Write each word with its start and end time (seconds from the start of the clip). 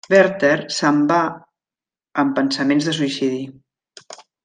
Werther 0.11 0.55
se'n 0.77 1.03
va 1.11 1.19
amb 2.25 2.35
pensaments 2.41 2.91
de 2.91 2.99
suïcidi. 3.01 3.43